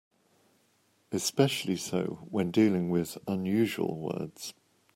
Especially 1.11 1.75
so 1.75 2.25
when 2.31 2.49
dealing 2.49 2.89
with 2.89 3.19
unusual 3.27 3.99
words. 3.99 4.55